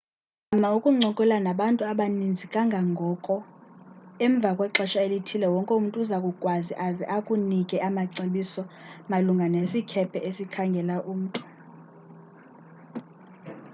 [0.51, 3.35] zama ukuncokola nabantu abaninzi kangangoko
[4.25, 8.61] emva kwexesha elithile wonke umntu uza kukwazi aze akunike amacebiso
[9.11, 11.41] malunga nesikhephe esikhangela umntu